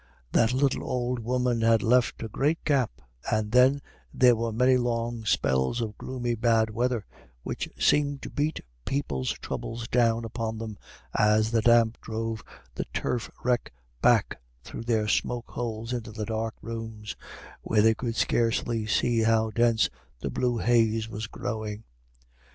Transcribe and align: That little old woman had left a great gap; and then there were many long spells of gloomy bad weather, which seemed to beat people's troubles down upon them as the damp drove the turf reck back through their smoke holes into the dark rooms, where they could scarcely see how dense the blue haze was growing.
That 0.31 0.51
little 0.51 0.83
old 0.83 1.19
woman 1.19 1.61
had 1.61 1.83
left 1.83 2.23
a 2.23 2.27
great 2.27 2.63
gap; 2.65 3.03
and 3.31 3.51
then 3.51 3.83
there 4.11 4.35
were 4.35 4.51
many 4.51 4.75
long 4.75 5.25
spells 5.25 5.79
of 5.79 5.95
gloomy 5.99 6.33
bad 6.33 6.71
weather, 6.71 7.05
which 7.43 7.69
seemed 7.77 8.23
to 8.23 8.31
beat 8.31 8.61
people's 8.83 9.29
troubles 9.33 9.87
down 9.87 10.25
upon 10.25 10.57
them 10.57 10.79
as 11.13 11.51
the 11.51 11.61
damp 11.61 12.01
drove 12.01 12.43
the 12.73 12.85
turf 12.85 13.29
reck 13.43 13.71
back 14.01 14.41
through 14.63 14.85
their 14.85 15.07
smoke 15.07 15.51
holes 15.51 15.93
into 15.93 16.11
the 16.11 16.25
dark 16.25 16.55
rooms, 16.63 17.15
where 17.61 17.83
they 17.83 17.93
could 17.93 18.15
scarcely 18.15 18.87
see 18.87 19.19
how 19.21 19.51
dense 19.51 19.87
the 20.19 20.31
blue 20.31 20.57
haze 20.57 21.07
was 21.07 21.27
growing. 21.27 21.83